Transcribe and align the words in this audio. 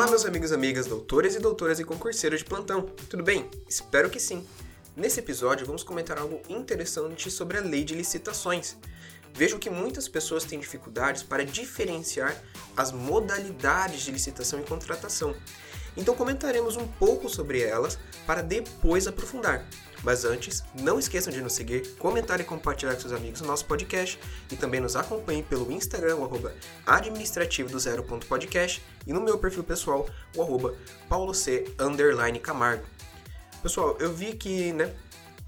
Olá, 0.00 0.08
meus 0.08 0.24
amigos 0.24 0.50
e 0.50 0.54
amigas, 0.54 0.86
doutores 0.86 1.34
e 1.34 1.38
doutoras 1.38 1.78
e 1.78 1.84
concurseiros 1.84 2.38
de 2.38 2.46
plantão. 2.46 2.86
Tudo 3.10 3.22
bem? 3.22 3.46
Espero 3.68 4.08
que 4.08 4.18
sim. 4.18 4.46
Nesse 4.96 5.20
episódio, 5.20 5.66
vamos 5.66 5.82
comentar 5.82 6.18
algo 6.18 6.40
interessante 6.48 7.30
sobre 7.30 7.58
a 7.58 7.60
lei 7.60 7.84
de 7.84 7.94
licitações. 7.94 8.78
Vejo 9.34 9.58
que 9.58 9.68
muitas 9.68 10.08
pessoas 10.08 10.44
têm 10.44 10.58
dificuldades 10.58 11.22
para 11.22 11.44
diferenciar 11.44 12.34
as 12.74 12.92
modalidades 12.92 14.00
de 14.00 14.10
licitação 14.10 14.58
e 14.58 14.62
contratação. 14.62 15.34
Então 15.96 16.14
comentaremos 16.14 16.76
um 16.76 16.86
pouco 16.86 17.28
sobre 17.28 17.62
elas 17.62 17.98
para 18.26 18.42
depois 18.42 19.06
aprofundar. 19.06 19.66
Mas 20.02 20.24
antes, 20.24 20.64
não 20.74 20.98
esqueçam 20.98 21.32
de 21.32 21.42
nos 21.42 21.52
seguir, 21.52 21.94
comentar 21.98 22.40
e 22.40 22.44
compartilhar 22.44 22.94
com 22.94 23.00
seus 23.00 23.12
amigos 23.12 23.40
o 23.40 23.44
nosso 23.44 23.66
podcast 23.66 24.18
e 24.50 24.56
também 24.56 24.80
nos 24.80 24.96
acompanhem 24.96 25.42
pelo 25.42 25.70
Instagram, 25.70 26.16
o 26.16 26.24
arroba 26.24 26.54
administrativo 26.86 27.68
do 27.68 27.78
zero 27.78 28.02
ponto 28.02 28.26
podcast 28.26 28.82
e 29.06 29.12
no 29.12 29.20
meu 29.20 29.36
perfil 29.36 29.62
pessoal, 29.62 30.08
o 30.34 30.42
arroba. 30.42 30.74
Pessoal, 33.62 33.96
eu 34.00 34.10
vi 34.10 34.32
que, 34.32 34.72
né, 34.72 34.90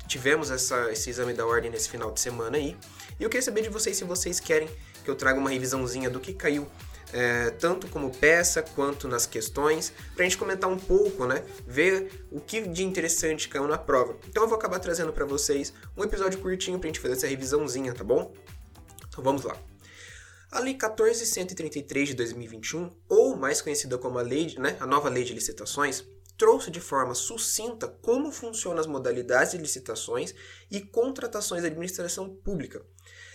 tivemos 0.06 0.50
essa, 0.50 0.91
esse 0.92 1.09
exame 1.09 1.33
da 1.33 1.47
ordem 1.47 1.70
nesse 1.70 1.88
final 1.88 2.11
de 2.12 2.20
semana 2.20 2.59
aí 2.59 2.77
e 3.19 3.22
eu 3.22 3.30
queria 3.30 3.42
saber 3.42 3.62
de 3.62 3.70
vocês 3.70 3.97
se 3.97 4.05
vocês 4.05 4.38
querem 4.38 4.69
que 5.02 5.11
eu 5.11 5.16
traga 5.16 5.38
uma 5.38 5.48
revisãozinha 5.48 6.11
do 6.11 6.20
que 6.20 6.34
caiu 6.34 6.69
é, 7.12 7.50
tanto 7.50 7.86
como 7.88 8.10
peça 8.10 8.62
quanto 8.62 9.06
nas 9.06 9.26
questões, 9.26 9.92
para 10.14 10.24
a 10.24 10.28
gente 10.28 10.38
comentar 10.38 10.70
um 10.70 10.78
pouco, 10.78 11.26
né? 11.26 11.44
Ver 11.66 12.26
o 12.30 12.40
que 12.40 12.62
de 12.62 12.84
interessante 12.84 13.48
caiu 13.48 13.68
na 13.68 13.78
prova. 13.78 14.16
Então 14.28 14.42
eu 14.42 14.48
vou 14.48 14.58
acabar 14.58 14.78
trazendo 14.78 15.12
para 15.12 15.24
vocês 15.24 15.72
um 15.96 16.02
episódio 16.02 16.40
curtinho 16.40 16.78
para 16.78 16.88
a 16.88 16.92
gente 16.92 17.00
fazer 17.00 17.14
essa 17.14 17.26
revisãozinha, 17.26 17.92
tá 17.92 18.02
bom? 18.02 18.32
Então 19.08 19.22
vamos 19.22 19.44
lá. 19.44 19.56
A 20.50 20.58
Lei 20.60 20.74
14.133 20.74 22.04
de 22.04 22.14
2021, 22.14 22.90
ou 23.08 23.36
mais 23.36 23.62
conhecida 23.62 23.97
como 23.97 24.19
a, 24.19 24.22
lei, 24.22 24.54
né, 24.58 24.76
a 24.80 24.86
nova 24.86 25.08
Lei 25.08 25.24
de 25.24 25.32
Licitações, 25.32 26.04
trouxe 26.36 26.70
de 26.70 26.80
forma 26.80 27.14
sucinta 27.14 27.88
como 27.88 28.30
funcionam 28.30 28.80
as 28.80 28.86
modalidades 28.86 29.52
de 29.52 29.58
licitações 29.58 30.34
e 30.70 30.80
contratações 30.80 31.62
da 31.62 31.69
administração 31.69 32.28
pública. 32.28 32.84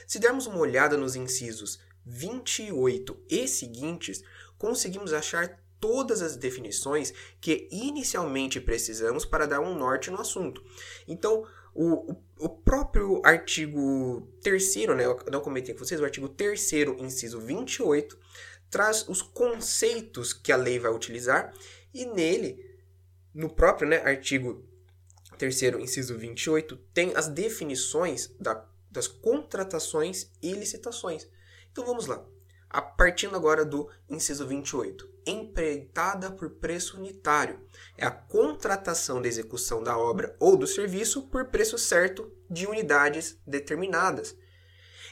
Se 0.06 0.20
dermos 0.20 0.46
uma 0.46 0.60
olhada 0.60 0.96
nos 0.96 1.16
incisos 1.16 1.80
28 2.08 3.18
e 3.30 3.48
seguintes, 3.48 4.24
conseguimos 4.58 5.14
achar 5.14 5.62
todas 5.80 6.22
as 6.22 6.36
definições 6.36 7.14
que 7.40 7.68
inicialmente 7.72 8.60
precisamos 8.60 9.26
para 9.26 9.46
dar 9.46 9.60
um 9.60 9.76
norte 9.76 10.10
no 10.10 10.20
assunto. 10.20 10.64
Então, 11.08 11.46
o, 11.74 12.16
o 12.40 12.50
próprio 12.50 13.22
artigo 13.24 14.28
3 14.42 14.76
né, 14.96 15.06
eu 15.06 15.20
não 15.32 15.42
comentei 15.42 15.76
com 15.76 15.86
vocês, 15.86 16.02
o 16.02 16.06
artigo 16.06 16.28
3 16.28 16.74
inciso 17.00 17.40
28, 17.40 18.18
traz 18.70 19.08
os 19.08 19.22
conceitos 19.22 20.34
que 20.34 20.52
a 20.52 20.58
lei 20.58 20.80
vai 20.80 20.92
utilizar 20.92 21.54
e 21.94 22.06
nele, 22.06 22.66
no 23.34 23.50
próprio 23.50 23.88
né, 23.88 23.98
artigo 23.98 24.66
3 25.38 25.62
inciso 25.80 26.18
28, 26.18 26.76
tem 26.94 27.14
as 27.16 27.28
definições 27.28 28.34
da, 28.40 28.66
das 28.90 29.08
contratações 29.08 30.32
e 30.42 30.54
licitações. 30.54 31.28
Então 31.72 31.86
vamos 31.86 32.08
lá. 32.08 32.24
A 32.70 32.82
partindo 32.82 33.36
agora 33.36 33.64
do 33.64 33.90
inciso 34.10 34.46
28. 34.46 35.10
Empreitada 35.26 36.30
por 36.32 36.50
preço 36.50 36.98
unitário. 36.98 37.60
É 37.98 38.06
a 38.06 38.12
contratação 38.12 39.22
da 39.22 39.28
execução 39.28 39.82
da 39.82 39.98
obra 39.98 40.36
ou 40.40 40.58
do 40.58 40.68
serviço 40.68 41.28
por 41.30 41.46
preço 41.46 41.78
certo 41.78 42.32
de 42.50 42.68
unidades 42.68 43.40
determinadas. 43.48 44.36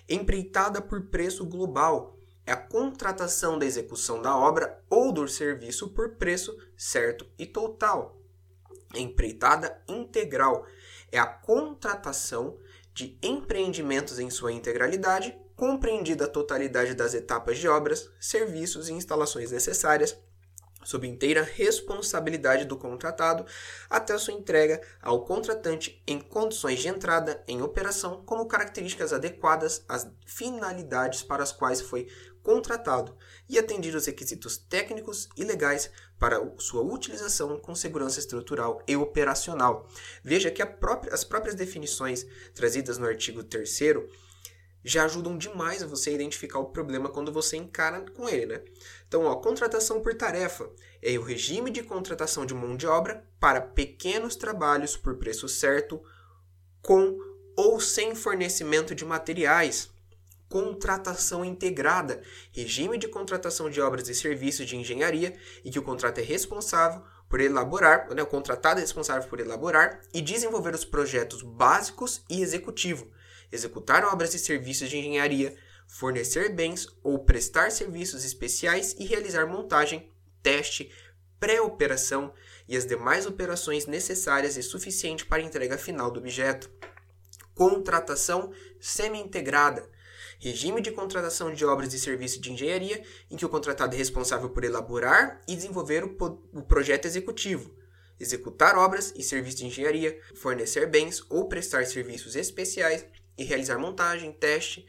Empreitada 0.08 0.81
por 0.81 1.08
preço 1.08 1.45
global. 1.45 2.17
É 2.45 2.52
a 2.52 2.58
contratação 2.58 3.58
da 3.58 3.66
execução 3.66 4.22
da 4.22 4.38
obra 4.38 4.84
ou 4.90 5.12
do 5.12 5.28
serviço 5.28 5.90
por 5.90 6.16
preço 6.16 6.56
certo 6.78 7.25
e 7.40 7.45
total. 7.45 8.19
Empreitada 8.94 9.81
integral. 9.88 10.66
É 11.12 11.18
a 11.18 11.25
contratação 11.25 12.59
de 12.94 13.18
empreendimentos 13.24 14.19
em 14.19 14.29
sua 14.29 14.52
integralidade 14.53 15.35
compreendida 15.55 16.25
a 16.25 16.29
totalidade 16.29 16.93
das 16.93 17.13
etapas 17.13 17.57
de 17.57 17.67
obras, 17.67 18.09
serviços 18.19 18.89
e 18.89 18.93
instalações 18.93 19.51
necessárias, 19.51 20.17
sob 20.83 21.07
inteira 21.07 21.41
responsabilidade 21.41 22.66
do 22.66 22.77
contratado, 22.77 23.45
até 23.89 24.17
sua 24.17 24.33
entrega 24.33 24.79
ao 25.01 25.25
contratante 25.25 26.01
em 26.05 26.19
condições 26.19 26.79
de 26.79 26.88
entrada 26.88 27.43
em 27.47 27.61
operação, 27.61 28.23
como 28.23 28.45
características 28.45 29.11
adequadas 29.11 29.83
às 29.89 30.07
finalidades 30.25 31.23
para 31.23 31.41
as 31.41 31.51
quais 31.51 31.81
foi 31.81 32.07
contratado 32.43 33.17
e 33.49 33.57
atendido 33.57 33.97
os 33.97 34.05
requisitos 34.05 34.55
técnicos 34.55 35.27
e 35.35 35.43
legais 35.43 35.89
para 36.19 36.39
sua 36.59 36.83
utilização 36.83 37.59
com 37.59 37.73
segurança 37.73 38.19
estrutural 38.19 38.83
e 38.87 38.95
operacional. 38.95 39.89
Veja 40.23 40.51
que 40.51 40.63
própria, 40.67 41.11
as 41.11 41.23
próprias 41.23 41.55
definições 41.55 42.27
trazidas 42.53 42.99
no 42.99 43.07
artigo 43.07 43.43
3 43.43 43.67
já 44.88 45.06
ajudam 45.06 45.35
demais 45.35 45.81
a 45.81 45.88
você 45.88 46.13
identificar 46.13 46.59
o 46.59 46.69
problema 46.69 47.09
quando 47.09 47.31
você 47.31 47.57
encara 47.57 48.06
com 48.12 48.29
ele, 48.29 48.46
né? 48.46 48.62
Então, 49.07 49.23
ó, 49.23 49.35
contratação 49.38 50.00
por 50.00 50.13
tarefa 50.13 50.69
é 51.01 51.18
o 51.18 51.23
regime 51.23 51.72
de 51.72 51.81
contratação 51.81 52.46
de 52.46 52.53
mão 52.53 52.78
de 52.78 52.85
obra 52.85 53.25
para 53.40 53.59
pequenos 53.59 54.35
trabalhos 54.35 54.96
por 54.96 55.18
preço 55.18 55.50
certo, 55.50 56.00
com 56.84 57.18
ou 57.57 57.79
sem 57.79 58.13
fornecimento 58.13 58.94
de 58.94 59.03
materiais. 59.03 59.90
Contratação 60.47 61.44
integrada, 61.44 62.22
regime 62.52 63.00
de 63.00 63.07
contratação 63.07 63.72
de 63.72 63.81
obras 63.81 64.07
e 64.07 64.13
serviços 64.13 64.67
de 64.67 64.78
engenharia 64.78 65.35
em 65.66 65.72
que 65.72 65.79
o 65.79 65.84
contrato 65.84 66.19
é 66.19 66.23
responsável 66.23 67.02
por 67.28 67.41
elaborar, 67.41 68.13
né, 68.13 68.22
o 68.22 68.28
contratado 68.28 68.79
é 68.79 68.81
responsável 68.81 69.28
por 69.28 69.40
elaborar 69.40 70.00
e 70.13 70.22
desenvolver 70.22 70.75
os 70.75 70.85
projetos 70.85 71.41
básicos 71.41 72.23
e 72.29 72.40
executivo, 72.44 73.12
executar 73.51 74.03
obras 74.06 74.33
e 74.33 74.39
serviços 74.39 74.89
de 74.89 74.97
engenharia, 74.97 75.56
fornecer 75.88 76.53
bens 76.53 76.88
ou 77.03 77.19
prestar 77.19 77.72
serviços 77.72 78.23
especiais 78.25 78.95
e 79.00 79.06
realizar 79.06 79.45
montagem, 79.45 80.11
teste, 80.41 80.91
pré-operação 81.39 82.34
e 82.67 82.75
as 82.75 82.85
demais 82.85 83.25
operações 83.25 83.85
necessárias 83.85 84.57
e 84.57 84.63
suficientes 84.63 85.25
para 85.25 85.41
a 85.41 85.45
entrega 85.45 85.78
final 85.78 86.09
do 86.09 86.19
objeto. 86.19 86.69
Contratação 87.53 88.51
semi-integrada. 88.79 89.88
Regime 90.39 90.81
de 90.81 90.91
contratação 90.91 91.53
de 91.53 91.63
obras 91.66 91.94
e 91.94 92.00
serviços 92.00 92.41
de 92.41 92.51
engenharia 92.51 93.01
em 93.31 93.38
que 93.38 93.45
o 93.45 93.50
contratado 93.50 93.95
é 93.95 93.97
responsável 93.97 94.50
por 94.50 94.63
elaborar 94.63 95.41
e 95.47 95.55
desenvolver 95.55 96.03
o, 96.03 96.17
o 96.51 96.61
projeto 96.61 97.05
executivo, 97.05 97.73
executar 98.19 98.78
obras 98.78 99.13
e 99.16 99.23
serviços 99.23 99.59
de 99.59 99.67
engenharia, 99.67 100.19
fornecer 100.35 100.88
bens 100.88 101.23
ou 101.29 101.47
prestar 101.47 101.85
serviços 101.85 102.35
especiais 102.35 103.05
e 103.38 103.44
realizar 103.44 103.78
montagem, 103.78 104.31
teste, 104.31 104.85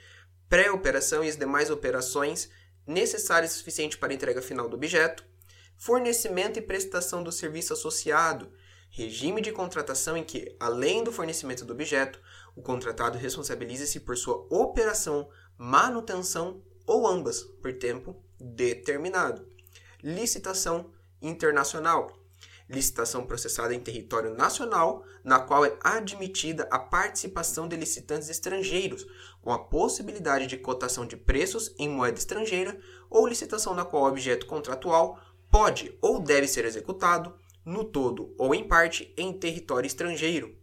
pré-operação 0.48 1.24
e 1.24 1.28
as 1.28 1.36
demais 1.36 1.70
operações 1.70 2.50
necessárias 2.86 3.52
e 3.52 3.58
suficientes 3.58 3.98
para 3.98 4.12
a 4.12 4.14
entrega 4.14 4.40
final 4.40 4.68
do 4.68 4.76
objeto, 4.76 5.24
fornecimento 5.76 6.58
e 6.58 6.62
prestação 6.62 7.22
do 7.22 7.32
serviço 7.32 7.72
associado, 7.72 8.52
regime 8.90 9.40
de 9.40 9.52
contratação 9.52 10.16
em 10.16 10.24
que, 10.24 10.56
além 10.58 11.02
do 11.02 11.12
fornecimento 11.12 11.64
do 11.64 11.72
objeto, 11.72 12.20
o 12.54 12.62
contratado 12.62 13.18
responsabiliza-se 13.18 14.00
por 14.00 14.16
sua 14.16 14.46
operação, 14.50 15.28
manutenção 15.58 16.62
ou 16.86 17.06
ambas 17.06 17.42
por 17.42 17.72
tempo 17.74 18.16
determinado. 18.40 19.46
Licitação 20.02 20.92
internacional 21.20 22.25
licitação 22.68 23.24
processada 23.24 23.74
em 23.74 23.80
território 23.80 24.34
nacional, 24.34 25.04
na 25.22 25.38
qual 25.38 25.64
é 25.64 25.76
admitida 25.82 26.66
a 26.70 26.78
participação 26.78 27.68
de 27.68 27.76
licitantes 27.76 28.28
estrangeiros, 28.28 29.06
com 29.40 29.52
a 29.52 29.58
possibilidade 29.58 30.46
de 30.46 30.56
cotação 30.56 31.06
de 31.06 31.16
preços 31.16 31.74
em 31.78 31.88
moeda 31.88 32.18
estrangeira, 32.18 32.78
ou 33.08 33.26
licitação 33.26 33.74
na 33.74 33.84
qual 33.84 34.04
o 34.04 34.08
objeto 34.08 34.46
contratual 34.46 35.20
pode 35.50 35.96
ou 36.00 36.20
deve 36.20 36.48
ser 36.48 36.64
executado, 36.64 37.34
no 37.64 37.84
todo 37.84 38.34
ou 38.38 38.54
em 38.54 38.66
parte, 38.66 39.12
em 39.16 39.32
território 39.32 39.86
estrangeiro. 39.86 40.56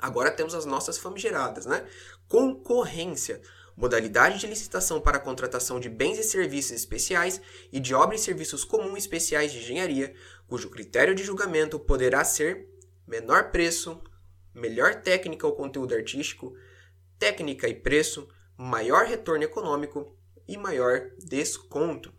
Agora 0.00 0.30
temos 0.30 0.54
as 0.54 0.64
nossas 0.64 0.98
famigeradas, 0.98 1.66
né? 1.66 1.86
Concorrência 2.26 3.40
modalidade 3.76 4.38
de 4.38 4.46
licitação 4.46 5.00
para 5.00 5.16
a 5.16 5.20
contratação 5.20 5.80
de 5.80 5.88
bens 5.88 6.18
e 6.18 6.22
serviços 6.22 6.72
especiais 6.72 7.40
e 7.72 7.80
de 7.80 7.94
obras 7.94 8.20
e 8.20 8.24
serviços 8.24 8.64
comuns 8.64 8.98
especiais 8.98 9.52
de 9.52 9.58
engenharia, 9.58 10.14
cujo 10.46 10.70
critério 10.70 11.14
de 11.14 11.24
julgamento 11.24 11.78
poderá 11.78 12.24
ser 12.24 12.68
menor 13.06 13.50
preço, 13.50 14.02
melhor 14.54 15.02
técnica 15.02 15.46
ou 15.46 15.54
conteúdo 15.54 15.94
artístico, 15.94 16.54
técnica 17.18 17.68
e 17.68 17.74
preço, 17.74 18.28
maior 18.56 19.06
retorno 19.06 19.44
econômico 19.44 20.16
e 20.46 20.56
maior 20.56 21.10
desconto. 21.18 22.12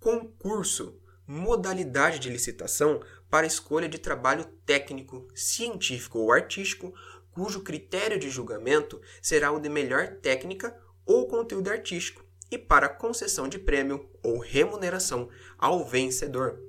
Concurso 0.00 1.00
modalidade 1.26 2.18
de 2.18 2.28
licitação 2.28 3.00
para 3.30 3.46
escolha 3.46 3.88
de 3.88 3.98
trabalho 3.98 4.44
técnico, 4.66 5.26
científico 5.34 6.18
ou 6.18 6.32
artístico, 6.32 6.94
cujo 7.34 7.62
critério 7.62 8.18
de 8.18 8.30
julgamento 8.30 9.00
será 9.20 9.50
o 9.50 9.58
de 9.58 9.68
melhor 9.68 10.16
técnica 10.22 10.74
ou 11.04 11.26
conteúdo 11.26 11.68
artístico, 11.68 12.24
e 12.50 12.56
para 12.56 12.88
concessão 12.88 13.48
de 13.48 13.58
prêmio 13.58 14.08
ou 14.22 14.38
remuneração 14.38 15.28
ao 15.58 15.84
vencedor. 15.84 16.60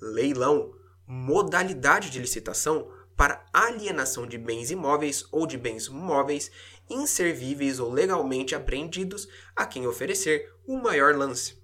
Leilão, 0.00 0.74
modalidade 1.06 2.10
de 2.10 2.18
licitação 2.18 2.90
para 3.16 3.44
alienação 3.52 4.26
de 4.26 4.36
bens 4.36 4.70
imóveis 4.70 5.26
ou 5.30 5.46
de 5.46 5.56
bens 5.56 5.88
móveis 5.88 6.50
inservíveis 6.88 7.78
ou 7.78 7.92
legalmente 7.92 8.54
apreendidos 8.54 9.28
a 9.54 9.66
quem 9.66 9.86
oferecer 9.86 10.52
o 10.66 10.76
maior 10.76 11.16
lance. 11.16 11.56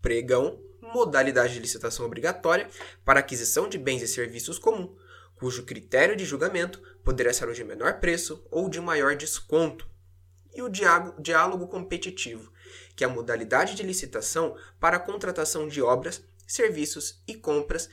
Pregão, 0.00 0.60
modalidade 0.80 1.54
de 1.54 1.60
licitação 1.60 2.06
obrigatória 2.06 2.68
para 3.04 3.20
aquisição 3.20 3.68
de 3.68 3.78
bens 3.78 4.02
e 4.02 4.08
serviços 4.08 4.58
comum, 4.58 4.94
cujo 5.36 5.64
critério 5.64 6.16
de 6.16 6.24
julgamento 6.24 6.80
poderá 7.06 7.32
ser 7.32 7.48
o 7.48 7.54
de 7.54 7.62
menor 7.62 8.00
preço 8.00 8.44
ou 8.50 8.68
de 8.68 8.80
maior 8.80 9.14
desconto. 9.14 9.88
E 10.52 10.60
o 10.60 10.68
diálogo 10.68 11.68
competitivo, 11.68 12.52
que 12.96 13.04
é 13.04 13.06
a 13.06 13.10
modalidade 13.10 13.76
de 13.76 13.84
licitação 13.84 14.56
para 14.80 14.96
a 14.96 15.00
contratação 15.00 15.68
de 15.68 15.80
obras, 15.80 16.24
serviços 16.48 17.22
e 17.24 17.34
compras 17.34 17.88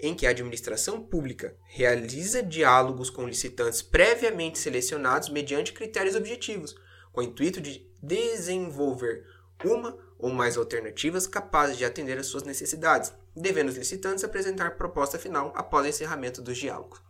em 0.00 0.16
que 0.16 0.26
a 0.26 0.30
administração 0.30 1.00
pública 1.00 1.54
realiza 1.68 2.42
diálogos 2.42 3.08
com 3.08 3.28
licitantes 3.28 3.82
previamente 3.82 4.58
selecionados 4.58 5.28
mediante 5.28 5.72
critérios 5.72 6.16
objetivos, 6.16 6.74
com 7.12 7.20
o 7.20 7.24
intuito 7.24 7.60
de 7.60 7.88
desenvolver 8.02 9.24
uma 9.64 9.96
ou 10.18 10.30
mais 10.30 10.56
alternativas 10.56 11.28
capazes 11.28 11.78
de 11.78 11.84
atender 11.84 12.18
às 12.18 12.26
suas 12.26 12.42
necessidades, 12.42 13.12
devendo 13.34 13.68
os 13.68 13.76
licitantes 13.76 14.24
apresentar 14.24 14.76
proposta 14.76 15.20
final 15.20 15.52
após 15.54 15.86
o 15.86 15.88
encerramento 15.88 16.42
dos 16.42 16.58
diálogos. 16.58 17.06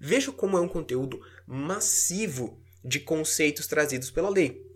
Veja 0.00 0.32
como 0.32 0.56
é 0.56 0.60
um 0.60 0.68
conteúdo 0.68 1.20
massivo 1.46 2.60
de 2.84 3.00
conceitos 3.00 3.66
trazidos 3.66 4.10
pela 4.10 4.28
lei. 4.28 4.66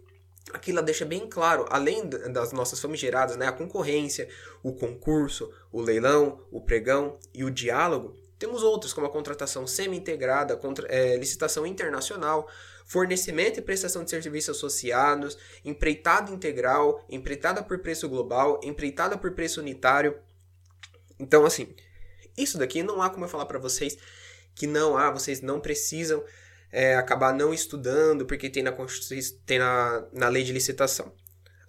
Aqui 0.53 0.73
ela 0.73 0.83
deixa 0.83 1.05
bem 1.05 1.29
claro, 1.29 1.67
além 1.71 2.09
das 2.09 2.53
nossas 2.53 2.81
famigeradas, 2.81 3.37
né, 3.37 3.47
a 3.47 3.53
concorrência, 3.53 4.29
o 4.63 4.73
concurso, 4.73 5.53
o 5.71 5.81
leilão, 5.81 6.45
o 6.51 6.61
pregão 6.61 7.19
e 7.33 7.45
o 7.45 7.51
diálogo, 7.51 8.17
temos 8.43 8.65
outros, 8.65 8.93
como 8.93 9.07
a 9.07 9.11
contratação 9.11 9.69
semi-integrada, 9.69 10.59
é, 10.89 11.17
licitação 11.17 11.65
internacional, 11.65 12.51
fornecimento 12.85 13.61
e 13.61 13.63
prestação 13.63 14.03
de 14.03 14.11
serviços 14.11 14.57
associados, 14.57 15.39
empreitada 15.65 16.29
integral, 16.33 17.05
empreitada 17.09 17.63
por 17.63 17.79
preço 17.79 18.09
global, 18.09 18.61
empreitada 18.65 19.17
por 19.17 19.31
preço 19.31 19.61
unitário. 19.61 20.19
Então, 21.21 21.47
assim, 21.47 21.73
isso 22.37 22.59
daqui 22.59 22.83
não 22.83 23.01
há 23.01 23.09
como 23.11 23.25
eu 23.25 23.29
falar 23.29 23.47
para 23.47 23.61
vocês 23.61 23.97
que 24.55 24.67
não 24.67 24.97
há, 24.97 25.11
vocês 25.11 25.41
não 25.41 25.61
precisam 25.61 26.23
é, 26.71 26.97
acabar 26.97 27.35
não 27.35 27.53
estudando 27.53 28.25
porque 28.25 28.49
tem 28.49 28.63
na, 28.63 28.75
tem 29.45 29.59
na, 29.59 30.05
na 30.13 30.29
lei 30.29 30.43
de 30.43 30.53
licitação. 30.53 31.13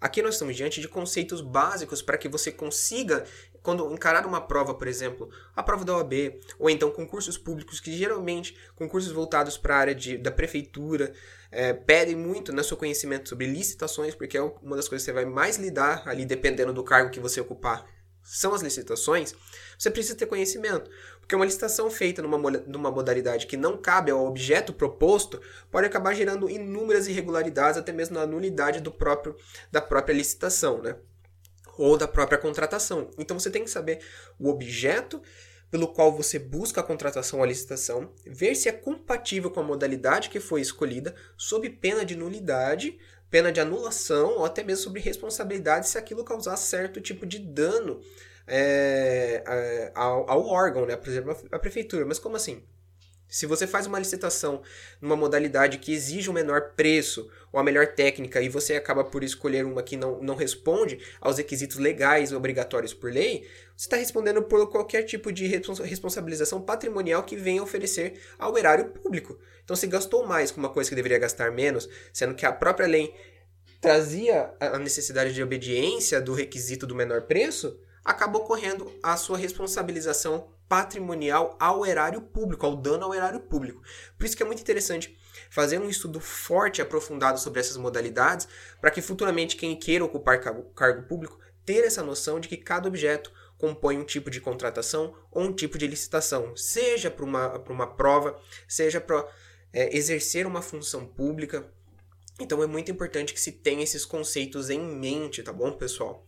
Aqui 0.04 0.22
nós 0.22 0.36
estamos 0.36 0.58
diante 0.58 0.82
de 0.82 0.90
conceitos 0.90 1.40
básicos 1.40 2.02
para 2.02 2.18
que 2.18 2.28
você 2.28 2.52
consiga, 2.52 3.24
quando 3.62 3.90
encarar 3.94 4.26
uma 4.26 4.42
prova, 4.42 4.74
por 4.74 4.86
exemplo, 4.86 5.30
a 5.56 5.64
prova 5.64 5.86
da 5.86 5.96
OAB, 5.96 6.42
ou 6.60 6.70
então 6.70 6.92
concursos 6.92 7.38
públicos, 7.38 7.80
que 7.80 7.90
geralmente, 7.98 8.58
concursos 8.76 9.14
voltados 9.14 9.58
para 9.58 9.76
a 9.76 9.80
área 9.80 9.96
de, 9.96 10.18
da 10.18 10.30
prefeitura, 10.30 11.14
é, 11.50 11.72
pedem 11.72 12.18
muito 12.18 12.52
no 12.52 12.62
seu 12.66 12.76
conhecimento 12.76 13.30
sobre 13.30 13.46
licitações, 13.46 14.14
porque 14.14 14.38
é 14.38 14.42
uma 14.42 14.76
das 14.76 14.90
coisas 14.90 15.06
que 15.06 15.12
você 15.12 15.14
vai 15.14 15.24
mais 15.24 15.56
lidar 15.56 16.04
ali, 16.06 16.26
dependendo 16.26 16.74
do 16.74 16.84
cargo 16.84 17.10
que 17.10 17.22
você 17.22 17.40
ocupar, 17.40 17.86
são 18.24 18.54
as 18.54 18.62
licitações, 18.62 19.36
você 19.78 19.92
precisa 19.92 20.16
ter 20.16 20.26
conhecimento. 20.26 20.90
Porque 21.20 21.36
uma 21.36 21.46
licitação 21.46 21.90
feita 21.90 22.22
numa, 22.22 22.38
numa 22.66 22.92
modalidade 22.92 23.48
que 23.48 23.58
não 23.58 23.78
cabe 23.78 24.12
ao 24.12 24.26
objeto 24.26 24.74
proposto 24.74 25.42
pode 25.70 25.88
acabar 25.88 26.14
gerando 26.14 26.50
inúmeras 26.50 27.08
irregularidades, 27.08 27.78
até 27.78 27.92
mesmo 27.92 28.16
na 28.16 28.26
nulidade 28.26 28.82
do 28.82 28.92
próprio, 28.92 29.36
da 29.72 29.82
própria 29.82 30.14
licitação, 30.14 30.82
né? 30.82 30.96
Ou 31.78 31.98
da 31.98 32.08
própria 32.08 32.38
contratação. 32.38 33.10
Então 33.18 33.40
você 33.40 33.50
tem 33.50 33.64
que 33.64 33.70
saber 33.70 34.00
o 34.40 34.50
objeto 34.50 35.22
pelo 35.74 35.88
qual 35.88 36.16
você 36.16 36.38
busca 36.38 36.82
a 36.82 36.84
contratação 36.84 37.40
ou 37.40 37.44
a 37.44 37.48
licitação, 37.48 38.14
ver 38.28 38.54
se 38.54 38.70
é 38.70 38.72
compatível 38.72 39.50
com 39.50 39.60
a 39.60 39.64
modalidade 39.64 40.30
que 40.30 40.40
foi 40.40 40.62
escolhida, 40.62 41.16
sob 41.36 41.68
pena 41.68 42.06
de 42.06 42.16
nulidade, 42.16 43.00
pena 43.34 43.52
de 43.52 43.60
anulação 43.60 44.38
ou 44.38 44.46
até 44.46 44.64
mesmo 44.64 44.84
sobre 44.84 45.02
responsabilidade 45.02 45.90
se 45.90 45.98
aquilo 45.98 46.24
causar 46.24 46.56
certo 46.56 47.02
tipo 47.02 47.26
de 47.26 47.40
dano 47.40 48.00
é, 48.46 49.92
ao, 49.96 50.30
ao, 50.30 50.46
órgão, 50.46 50.86
né? 50.86 50.96
por 50.96 51.10
exemplo, 51.10 51.36
a 51.52 51.58
prefeitura. 51.58 52.06
Mas 52.06 52.20
como 52.20 52.36
assim? 52.36 52.62
Se 53.34 53.48
você 53.48 53.66
faz 53.66 53.88
uma 53.88 53.98
licitação 53.98 54.62
numa 55.02 55.16
modalidade 55.16 55.80
que 55.80 55.92
exige 55.92 56.30
um 56.30 56.34
menor 56.34 56.74
preço 56.76 57.28
ou 57.52 57.60
a 57.60 57.64
melhor 57.64 57.88
técnica 57.88 58.40
e 58.40 58.48
você 58.48 58.76
acaba 58.76 59.04
por 59.04 59.24
escolher 59.24 59.66
uma 59.66 59.82
que 59.82 59.98
não, 59.98 60.22
não 60.22 60.36
responde 60.36 61.00
aos 61.20 61.40
requisitos 61.40 61.78
legais 61.78 62.32
obrigatórios 62.32 62.94
por 62.94 63.12
lei, 63.12 63.48
você 63.76 63.88
está 63.88 63.98
respondendo 63.98 64.44
por 64.44 64.70
qualquer 64.70 65.02
tipo 65.02 65.32
de 65.32 65.48
responsabilização 65.48 66.62
patrimonial 66.62 67.24
que 67.24 67.36
venha 67.36 67.64
oferecer 67.64 68.22
ao 68.38 68.56
erário 68.56 68.90
público. 68.90 69.40
Então, 69.64 69.76
se 69.76 69.88
gastou 69.88 70.28
mais 70.28 70.52
com 70.52 70.60
uma 70.60 70.70
coisa 70.70 70.92
que 70.92 70.96
deveria 70.96 71.18
gastar 71.18 71.52
menos, 71.52 71.90
sendo 72.14 72.36
que 72.36 72.46
a 72.46 72.52
própria 72.52 72.86
lei 72.86 73.16
trazia 73.82 74.54
a 74.60 74.78
necessidade 74.78 75.34
de 75.34 75.42
obediência 75.42 76.22
do 76.22 76.36
requisito 76.36 76.86
do 76.86 76.94
menor 76.94 77.24
preço, 77.24 77.80
acaba 78.04 78.38
ocorrendo 78.38 78.92
a 79.02 79.16
sua 79.18 79.38
responsabilização 79.38 80.52
patrimonial 80.68 81.56
ao 81.60 81.86
erário 81.86 82.22
público, 82.22 82.66
ao 82.66 82.76
dano 82.76 83.06
ao 83.06 83.14
erário 83.14 83.40
público. 83.40 83.82
Por 84.18 84.26
isso 84.26 84.36
que 84.36 84.44
é 84.44 84.46
muito 84.46 84.62
interessante 84.62 85.18
fazer 85.50 85.80
um 85.80 85.90
estudo 85.90 86.20
forte 86.20 86.80
e 86.80 86.82
aprofundado 86.82 87.40
sobre 87.40 87.60
essas 87.60 87.78
modalidades, 87.78 88.48
para 88.82 88.90
que 88.90 89.02
futuramente 89.02 89.56
quem 89.56 89.76
queira 89.76 90.04
ocupar 90.04 90.42
cargo, 90.42 90.64
cargo 90.72 91.04
público 91.04 91.40
ter 91.66 91.86
essa 91.86 92.04
noção 92.04 92.40
de 92.40 92.48
que 92.48 92.58
cada 92.58 92.88
objeto 92.88 93.32
compõe 93.58 93.98
um 93.98 94.04
tipo 94.04 94.30
de 94.30 94.42
contratação 94.42 95.16
ou 95.32 95.44
um 95.44 95.54
tipo 95.54 95.78
de 95.78 95.88
licitação, 95.88 96.56
seja 96.58 97.10
para 97.10 97.24
uma, 97.24 97.58
uma 97.70 97.88
prova, 97.88 98.38
seja 98.68 99.00
para 99.00 99.26
é, 99.72 99.96
exercer 99.96 100.46
uma 100.46 100.62
função 100.62 101.06
pública. 101.06 101.66
Então 102.40 102.62
é 102.62 102.68
muito 102.68 102.92
importante 102.92 103.34
que 103.34 103.40
se 103.40 103.52
tenha 103.52 103.84
esses 103.84 104.06
conceitos 104.06 104.70
em 104.70 104.80
mente, 104.80 105.44
tá 105.44 105.54
bom, 105.54 105.72
pessoal? 105.72 106.26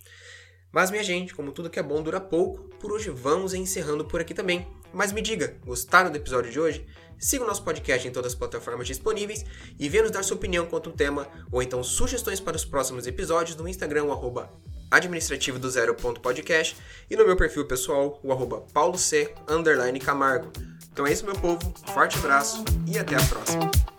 Mas, 0.71 0.91
minha 0.91 1.03
gente, 1.03 1.33
como 1.33 1.51
tudo 1.51 1.69
que 1.69 1.79
é 1.79 1.83
bom 1.83 2.01
dura 2.01 2.19
pouco, 2.19 2.63
por 2.79 2.91
hoje 2.91 3.09
vamos 3.09 3.53
encerrando 3.53 4.06
por 4.06 4.21
aqui 4.21 4.33
também. 4.33 4.67
Mas 4.94 5.12
me 5.12 5.21
diga, 5.21 5.57
gostaram 5.65 6.12
do 6.12 6.17
episódio 6.17 6.51
de 6.51 6.59
hoje? 6.59 6.85
Siga 7.17 7.44
o 7.44 7.47
nosso 7.47 7.63
podcast 7.63 8.07
em 8.07 8.12
todas 8.12 8.33
as 8.33 8.38
plataformas 8.38 8.88
disponíveis 8.88 9.45
e 9.79 9.89
venha 9.89 10.03
nos 10.03 10.12
dar 10.12 10.23
sua 10.23 10.38
opinião 10.38 10.65
quanto 10.65 10.89
ao 10.89 10.95
tema 10.95 11.27
ou 11.51 11.62
então 11.62 11.83
sugestões 11.83 12.39
para 12.39 12.57
os 12.57 12.65
próximos 12.65 13.07
episódios 13.07 13.56
no 13.56 13.67
Instagram, 13.67 14.12
arroba 14.12 14.51
administrativo 14.91 15.57
do 15.57 15.69
zero.podcast 15.69 16.75
e 17.09 17.16
no 17.16 17.25
meu 17.25 17.35
perfil 17.35 17.66
pessoal, 17.66 18.19
o 18.23 18.31
arroba 18.31 18.61
pauloc, 18.73 19.01
underline 19.49 19.99
Camargo. 19.99 20.51
Então 20.92 21.06
é 21.06 21.11
isso, 21.11 21.25
meu 21.25 21.35
povo, 21.35 21.73
forte 21.94 22.18
abraço 22.18 22.63
e 22.87 22.97
até 22.97 23.16
a 23.16 23.25
próxima. 23.25 23.94